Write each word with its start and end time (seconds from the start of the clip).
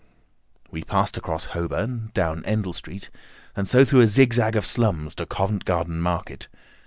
We 0.71 0.83
passed 0.83 1.15
across 1.15 1.45
Holborn, 1.53 2.09
down 2.15 2.41
Endell 2.43 2.73
Street, 2.73 3.11
and 3.55 3.67
so 3.67 3.85
through 3.85 3.99
a 4.01 4.07
zigzag 4.07 4.55
of 4.55 4.65
slums 4.65 5.13
to 5.13 5.27
Covent 5.27 5.63
Garden 5.63 5.99
Market. 6.01 6.47